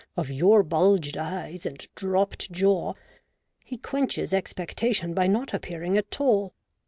[0.17, 2.95] )of your bulged eyes and dropped jaw,
[3.63, 6.55] he quenches expectation by not appear ing at all.